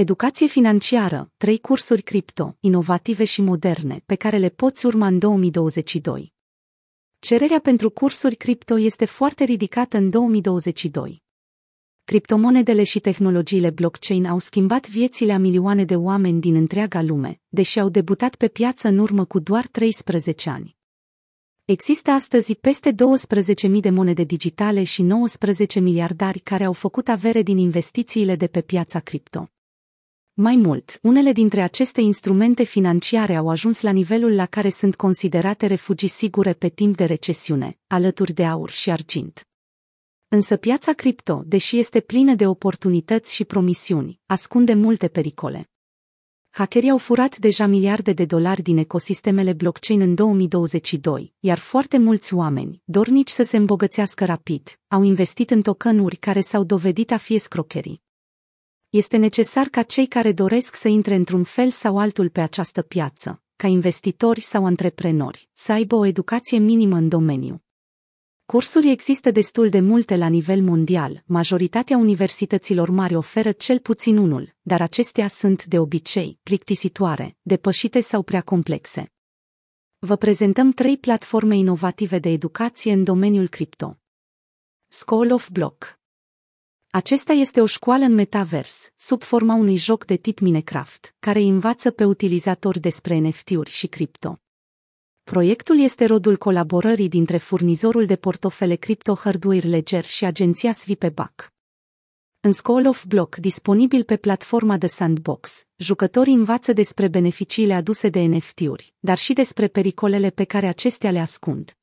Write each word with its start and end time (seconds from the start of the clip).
Educație 0.00 0.46
financiară, 0.46 1.30
trei 1.36 1.58
cursuri 1.58 2.02
cripto, 2.02 2.56
inovative 2.60 3.24
și 3.24 3.40
moderne, 3.40 4.02
pe 4.06 4.14
care 4.14 4.36
le 4.36 4.48
poți 4.48 4.86
urma 4.86 5.06
în 5.06 5.18
2022. 5.18 6.32
Cererea 7.18 7.58
pentru 7.58 7.90
cursuri 7.90 8.34
cripto 8.34 8.78
este 8.78 9.04
foarte 9.04 9.44
ridicată 9.44 9.96
în 9.96 10.10
2022. 10.10 11.22
Criptomonedele 12.04 12.84
și 12.84 13.00
tehnologiile 13.00 13.70
blockchain 13.70 14.26
au 14.26 14.38
schimbat 14.38 14.88
viețile 14.88 15.32
a 15.32 15.38
milioane 15.38 15.84
de 15.84 15.96
oameni 15.96 16.40
din 16.40 16.54
întreaga 16.54 17.02
lume, 17.02 17.40
deși 17.48 17.80
au 17.80 17.88
debutat 17.88 18.34
pe 18.34 18.48
piață 18.48 18.88
în 18.88 18.98
urmă 18.98 19.24
cu 19.24 19.38
doar 19.38 19.66
13 19.66 20.50
ani. 20.50 20.76
Există 21.64 22.10
astăzi 22.10 22.54
peste 22.54 22.94
12.000 23.66 23.70
de 23.80 23.90
monede 23.90 24.24
digitale 24.24 24.84
și 24.84 25.02
19 25.02 25.80
miliardari 25.80 26.38
care 26.38 26.64
au 26.64 26.72
făcut 26.72 27.08
avere 27.08 27.42
din 27.42 27.56
investițiile 27.56 28.36
de 28.36 28.46
pe 28.46 28.60
piața 28.60 29.00
cripto. 29.00 29.50
Mai 30.40 30.56
mult, 30.56 30.98
unele 31.02 31.32
dintre 31.32 31.62
aceste 31.62 32.00
instrumente 32.00 32.62
financiare 32.62 33.34
au 33.34 33.48
ajuns 33.48 33.80
la 33.80 33.90
nivelul 33.90 34.34
la 34.34 34.46
care 34.46 34.70
sunt 34.70 34.96
considerate 34.96 35.66
refugii 35.66 36.08
sigure 36.08 36.52
pe 36.52 36.68
timp 36.68 36.96
de 36.96 37.04
recesiune, 37.04 37.78
alături 37.86 38.32
de 38.32 38.44
aur 38.44 38.70
și 38.70 38.90
argint. 38.90 39.48
Însă 40.28 40.56
piața 40.56 40.92
cripto, 40.92 41.42
deși 41.46 41.78
este 41.78 42.00
plină 42.00 42.34
de 42.34 42.46
oportunități 42.46 43.34
și 43.34 43.44
promisiuni, 43.44 44.20
ascunde 44.26 44.74
multe 44.74 45.08
pericole. 45.08 45.70
Hackerii 46.50 46.90
au 46.90 46.98
furat 46.98 47.38
deja 47.38 47.66
miliarde 47.66 48.12
de 48.12 48.24
dolari 48.24 48.62
din 48.62 48.76
ecosistemele 48.76 49.52
blockchain 49.52 50.00
în 50.00 50.14
2022, 50.14 51.34
iar 51.38 51.58
foarte 51.58 51.98
mulți 51.98 52.34
oameni, 52.34 52.82
dornici 52.84 53.28
să 53.28 53.42
se 53.42 53.56
îmbogățească 53.56 54.24
rapid, 54.24 54.78
au 54.88 55.02
investit 55.02 55.50
în 55.50 55.62
tokenuri 55.62 56.16
care 56.16 56.40
s-au 56.40 56.64
dovedit 56.64 57.10
a 57.10 57.16
fi 57.16 57.34
escrocherii. 57.34 58.06
Este 58.90 59.16
necesar 59.16 59.66
ca 59.66 59.82
cei 59.82 60.06
care 60.06 60.32
doresc 60.32 60.74
să 60.74 60.88
intre 60.88 61.14
într-un 61.14 61.44
fel 61.44 61.70
sau 61.70 61.98
altul 61.98 62.28
pe 62.28 62.40
această 62.40 62.82
piață, 62.82 63.42
ca 63.56 63.66
investitori 63.66 64.40
sau 64.40 64.66
antreprenori, 64.66 65.48
să 65.52 65.72
aibă 65.72 65.94
o 65.94 66.04
educație 66.04 66.58
minimă 66.58 66.96
în 66.96 67.08
domeniu. 67.08 67.62
Cursuri 68.46 68.90
există 68.90 69.30
destul 69.30 69.68
de 69.68 69.80
multe 69.80 70.16
la 70.16 70.26
nivel 70.26 70.62
mondial, 70.62 71.22
majoritatea 71.26 71.96
universităților 71.96 72.90
mari 72.90 73.14
oferă 73.14 73.52
cel 73.52 73.78
puțin 73.78 74.16
unul, 74.16 74.54
dar 74.60 74.80
acestea 74.80 75.28
sunt 75.28 75.64
de 75.64 75.78
obicei 75.78 76.38
plictisitoare, 76.42 77.36
depășite 77.42 78.00
sau 78.00 78.22
prea 78.22 78.42
complexe. 78.42 79.12
Vă 79.98 80.16
prezentăm 80.16 80.70
trei 80.72 80.98
platforme 80.98 81.56
inovative 81.56 82.18
de 82.18 82.28
educație 82.28 82.92
în 82.92 83.04
domeniul 83.04 83.48
cripto. 83.48 83.98
School 84.86 85.32
of 85.32 85.50
Block 85.50 85.97
Acesta 86.90 87.32
este 87.32 87.60
o 87.60 87.66
școală 87.66 88.04
în 88.04 88.14
metavers, 88.14 88.92
sub 88.96 89.22
forma 89.22 89.54
unui 89.54 89.76
joc 89.76 90.04
de 90.04 90.16
tip 90.16 90.38
Minecraft, 90.38 91.14
care 91.18 91.38
învață 91.38 91.90
pe 91.90 92.04
utilizatori 92.04 92.80
despre 92.80 93.16
NFT-uri 93.16 93.70
și 93.70 93.86
cripto. 93.86 94.38
Proiectul 95.22 95.78
este 95.80 96.04
rodul 96.04 96.36
colaborării 96.36 97.08
dintre 97.08 97.36
furnizorul 97.36 98.06
de 98.06 98.16
portofele 98.16 98.74
Crypto 98.74 99.14
Hardware 99.14 99.68
Ledger 99.68 100.04
și 100.04 100.24
agenția 100.24 100.72
Swipeback. 100.72 101.52
În 102.40 102.52
School 102.52 102.86
of 102.86 103.04
Block, 103.04 103.36
disponibil 103.36 104.04
pe 104.04 104.16
platforma 104.16 104.76
de 104.76 104.86
Sandbox, 104.86 105.62
jucătorii 105.76 106.34
învață 106.34 106.72
despre 106.72 107.08
beneficiile 107.08 107.74
aduse 107.74 108.08
de 108.08 108.20
NFT-uri, 108.20 108.94
dar 108.98 109.18
și 109.18 109.32
despre 109.32 109.68
pericolele 109.68 110.30
pe 110.30 110.44
care 110.44 110.66
acestea 110.66 111.10
le 111.10 111.18
ascund. 111.18 111.76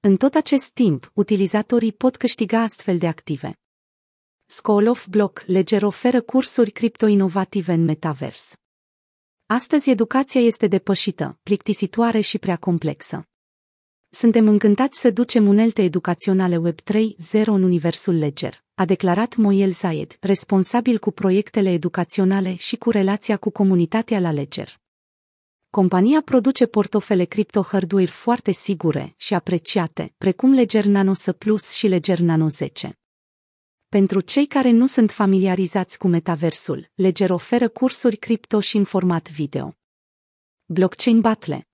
În 0.00 0.16
tot 0.16 0.34
acest 0.34 0.70
timp, 0.70 1.10
utilizatorii 1.14 1.92
pot 1.92 2.16
câștiga 2.16 2.60
astfel 2.60 2.98
de 2.98 3.06
active. 3.06 3.59
School 4.52 4.88
of 4.88 5.06
Block 5.08 5.42
Ledger 5.46 5.82
oferă 5.82 6.20
cursuri 6.20 6.70
cripto-inovative 6.70 7.72
în 7.72 7.84
metavers. 7.84 8.54
Astăzi 9.46 9.90
educația 9.90 10.40
este 10.40 10.66
depășită, 10.66 11.38
plictisitoare 11.42 12.20
și 12.20 12.38
prea 12.38 12.56
complexă. 12.56 13.24
Suntem 14.08 14.48
încântați 14.48 15.00
să 15.00 15.10
ducem 15.10 15.46
unelte 15.46 15.82
educaționale 15.82 16.56
Web 16.56 16.78
3.0 16.80 17.44
în 17.44 17.62
universul 17.62 18.14
Ledger, 18.14 18.64
a 18.74 18.84
declarat 18.84 19.36
Moiel 19.36 19.70
Zayed, 19.70 20.16
responsabil 20.20 20.98
cu 20.98 21.10
proiectele 21.10 21.72
educaționale 21.72 22.54
și 22.54 22.76
cu 22.76 22.90
relația 22.90 23.36
cu 23.36 23.50
comunitatea 23.50 24.20
la 24.20 24.32
Ledger. 24.32 24.80
Compania 25.70 26.20
produce 26.20 26.66
portofele 26.66 27.24
cripto 27.24 27.62
hardware 27.62 28.06
foarte 28.06 28.52
sigure 28.52 29.14
și 29.16 29.34
apreciate, 29.34 30.14
precum 30.18 30.52
Ledger 30.52 30.84
Nano 30.84 31.14
S 31.14 31.26
Plus 31.38 31.72
și 31.72 31.86
Ledger 31.86 32.18
Nano 32.18 32.48
10. 32.48 32.99
Pentru 33.96 34.20
cei 34.20 34.46
care 34.46 34.70
nu 34.70 34.86
sunt 34.86 35.10
familiarizați 35.10 35.98
cu 35.98 36.08
metaversul, 36.08 36.90
Ledger 36.94 37.30
oferă 37.30 37.68
cursuri 37.68 38.16
cripto 38.16 38.60
și 38.60 38.76
în 38.76 38.84
format 38.84 39.30
video. 39.30 39.76
Blockchain 40.64 41.20
Battle 41.20 41.68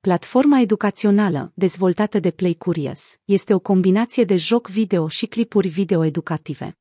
Platforma 0.00 0.60
educațională, 0.60 1.52
dezvoltată 1.54 2.18
de 2.18 2.30
Play 2.30 2.54
Curious, 2.54 3.16
este 3.24 3.54
o 3.54 3.58
combinație 3.58 4.24
de 4.24 4.36
joc 4.36 4.68
video 4.68 5.08
și 5.08 5.26
clipuri 5.26 5.68
video 5.68 6.04
educative. 6.04 6.78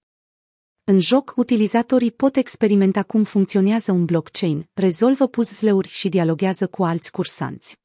În 0.83 0.99
joc, 0.99 1.33
utilizatorii 1.35 2.11
pot 2.11 2.35
experimenta 2.35 3.03
cum 3.03 3.23
funcționează 3.23 3.91
un 3.91 4.05
blockchain, 4.05 4.69
rezolvă 4.73 5.27
puzzle-uri 5.27 5.87
și 5.87 6.09
dialoghează 6.09 6.67
cu 6.67 6.83
alți 6.83 7.11
cursanți. 7.11 7.82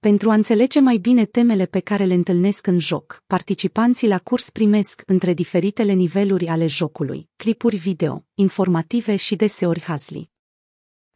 Pentru 0.00 0.30
a 0.30 0.34
înțelege 0.34 0.80
mai 0.80 0.96
bine 0.96 1.24
temele 1.24 1.66
pe 1.66 1.80
care 1.80 2.04
le 2.04 2.14
întâlnesc 2.14 2.66
în 2.66 2.78
joc, 2.78 3.22
participanții 3.26 4.08
la 4.08 4.18
curs 4.18 4.50
primesc, 4.50 5.02
între 5.06 5.34
diferitele 5.34 5.92
niveluri 5.92 6.48
ale 6.48 6.66
jocului, 6.66 7.28
clipuri 7.36 7.76
video, 7.76 8.24
informative 8.34 9.16
și 9.16 9.36
deseori 9.36 9.80
hazli. 9.80 10.30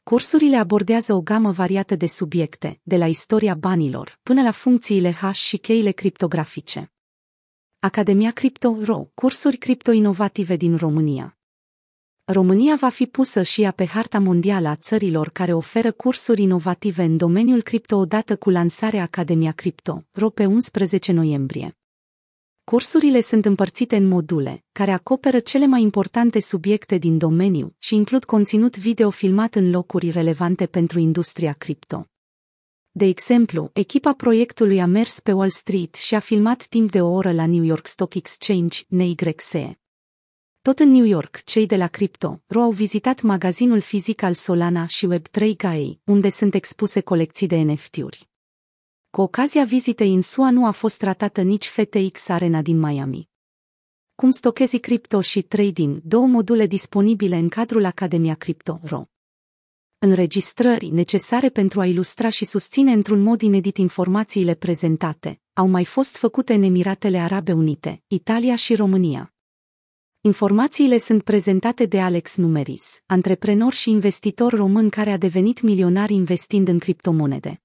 Cursurile 0.02 0.56
abordează 0.56 1.14
o 1.14 1.20
gamă 1.20 1.50
variată 1.50 1.94
de 1.94 2.06
subiecte, 2.06 2.80
de 2.82 2.96
la 2.96 3.06
istoria 3.06 3.54
banilor 3.54 4.18
până 4.22 4.42
la 4.42 4.50
funcțiile 4.50 5.12
hash 5.12 5.40
și 5.40 5.56
cheile 5.56 5.90
criptografice. 5.90 6.92
Academia 7.78 8.30
Crypto.ro, 8.30 9.04
cursuri 9.14 9.56
cripto-inovative 9.56 10.56
din 10.56 10.76
România. 10.76 11.33
România 12.26 12.76
va 12.76 12.88
fi 12.88 13.06
pusă 13.06 13.42
și 13.42 13.62
ea 13.62 13.70
pe 13.70 13.86
harta 13.86 14.18
mondială 14.18 14.68
a 14.68 14.76
țărilor 14.76 15.28
care 15.28 15.52
oferă 15.52 15.92
cursuri 15.92 16.42
inovative 16.42 17.02
în 17.02 17.16
domeniul 17.16 17.62
cripto 17.62 17.96
odată 17.96 18.36
cu 18.36 18.50
lansarea 18.50 19.02
Academia 19.02 19.52
Crypto, 19.52 20.04
ro 20.12 20.30
pe 20.30 20.46
11 20.46 21.12
noiembrie. 21.12 21.78
Cursurile 22.64 23.20
sunt 23.20 23.44
împărțite 23.44 23.96
în 23.96 24.06
module, 24.06 24.64
care 24.72 24.90
acoperă 24.90 25.38
cele 25.38 25.66
mai 25.66 25.82
importante 25.82 26.40
subiecte 26.40 26.98
din 26.98 27.18
domeniu 27.18 27.74
și 27.78 27.94
includ 27.94 28.24
conținut 28.24 28.76
video 28.76 29.10
filmat 29.10 29.54
în 29.54 29.70
locuri 29.70 30.10
relevante 30.10 30.66
pentru 30.66 30.98
industria 30.98 31.52
cripto. 31.52 32.06
De 32.90 33.04
exemplu, 33.04 33.70
echipa 33.72 34.12
proiectului 34.12 34.80
a 34.80 34.86
mers 34.86 35.20
pe 35.20 35.32
Wall 35.32 35.50
Street 35.50 35.94
și 35.94 36.14
a 36.14 36.18
filmat 36.18 36.66
timp 36.66 36.90
de 36.90 37.00
o 37.00 37.12
oră 37.12 37.32
la 37.32 37.46
New 37.46 37.62
York 37.62 37.86
Stock 37.86 38.14
Exchange, 38.14 38.78
NYSE. 38.88 39.78
Tot 40.69 40.78
în 40.78 40.91
New 40.91 41.04
York, 41.04 41.42
cei 41.44 41.66
de 41.66 41.76
la 41.76 41.86
Crypto 41.86 42.42
Ro 42.47 42.60
au 42.60 42.70
vizitat 42.70 43.22
magazinul 43.22 43.80
fizic 43.80 44.22
al 44.22 44.34
Solana 44.34 44.86
și 44.86 45.08
Web3 45.14 45.56
Gaei, 45.56 46.00
unde 46.04 46.28
sunt 46.28 46.54
expuse 46.54 47.00
colecții 47.00 47.47
de 47.47 47.56
NFT-uri. 47.56 48.28
Cu 49.10 49.20
ocazia 49.20 49.64
vizitei 49.64 50.14
în 50.14 50.20
SUA 50.22 50.50
nu 50.50 50.66
a 50.66 50.70
fost 50.70 50.98
tratată 50.98 51.42
nici 51.42 51.66
FTX 51.66 52.28
Arena 52.28 52.62
din 52.62 52.78
Miami. 52.78 53.28
Cum 54.14 54.30
stochezi 54.30 54.78
cripto 54.78 55.20
și 55.20 55.42
trading, 55.42 56.00
două 56.02 56.26
module 56.26 56.66
disponibile 56.66 57.36
în 57.36 57.48
cadrul 57.48 57.84
Academia 57.84 58.34
Crypto 58.34 58.81
Ro. 58.82 59.04
Înregistrări 59.98 60.88
necesare 60.88 61.48
pentru 61.48 61.81
a 61.81 61.86
ilustra 61.86 62.28
și 62.28 62.44
susține 62.44 62.92
într-un 62.92 63.20
mod 63.20 63.41
inedit 63.41 63.76
informațiile 63.76 64.54
prezentate 64.54 65.41
au 65.52 65.66
mai 65.66 65.84
fost 65.84 66.16
făcute 66.16 66.54
în 66.54 66.62
Emiratele 66.62 67.19
Arabe 67.19 67.52
Unite, 67.52 68.02
Italia 68.06 68.56
și 68.56 68.75
România. 68.75 69.33
Informațiile 70.26 70.98
sunt 70.98 71.22
prezentate 71.22 71.86
de 71.86 72.00
Alex 72.00 72.36
Numeris, 72.36 73.02
antreprenor 73.06 73.72
și 73.72 73.90
investitor 73.90 74.52
român 74.52 74.88
care 74.88 75.10
a 75.10 75.16
devenit 75.16 75.60
milionar 75.60 76.10
investind 76.10 76.69
în 76.69 76.78
criptomonede. 76.78 77.62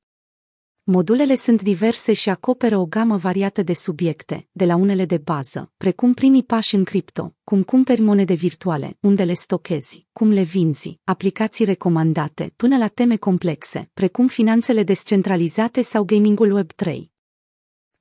Modulele 0.83 1.35
sunt 1.35 1.61
diverse 1.61 2.13
și 2.13 2.29
acoperă 2.29 2.77
o 2.77 2.85
gamă 2.85 3.17
variată 3.17 3.63
de 3.63 3.73
subiecte, 3.73 4.47
de 4.51 4.65
la 4.65 4.75
unele 4.75 5.05
de 5.05 5.17
bază, 5.17 5.71
precum 5.77 6.13
primii 6.13 6.43
pași 6.43 6.75
în 6.75 6.83
cripto, 6.83 7.35
cum 7.43 7.63
cumperi 7.63 8.01
monede 8.01 8.33
virtuale, 8.33 8.97
unde 8.99 9.23
le 9.23 9.33
stochezi, 9.33 10.07
cum 10.13 10.29
le 10.29 10.41
vinzi, 10.41 10.99
aplicații 11.03 11.65
recomandate, 11.65 12.53
până 12.55 12.77
la 12.77 12.87
teme 12.87 13.15
complexe, 13.15 13.89
precum 13.93 14.27
finanțele 14.27 14.83
descentralizate 14.83 15.81
sau 15.81 16.03
gamingul 16.03 16.63
Web3. 16.63 17.18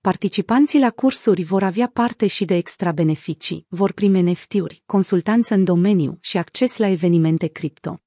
Participanții 0.00 0.78
la 0.78 0.90
cursuri 0.90 1.42
vor 1.42 1.62
avea 1.62 1.90
parte 1.92 2.26
și 2.26 2.44
de 2.44 2.56
extra 2.56 2.92
beneficii, 2.92 3.66
vor 3.68 3.92
primi 3.92 4.22
NFT-uri, 4.22 4.82
consultanță 4.86 5.54
în 5.54 5.64
domeniu 5.64 6.18
și 6.20 6.38
acces 6.38 6.76
la 6.76 6.86
evenimente 6.86 7.46
cripto. 7.46 8.02